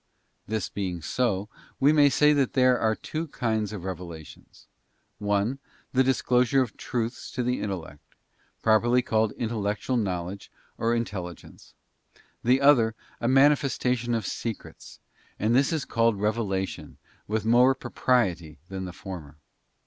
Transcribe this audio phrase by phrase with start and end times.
[0.47, 1.47] This being so,
[1.79, 4.65] we may say that there are two kinds of revelations:
[5.19, 5.59] one,
[5.93, 8.01] the disclosure of truths to the intellect,
[8.63, 11.73] properly called intellectual knowledge or intelli gence;
[12.43, 14.99] the other, a manifestation of secrets,
[15.37, 16.97] and this is called revelation
[17.27, 19.37] with more propriety than the former.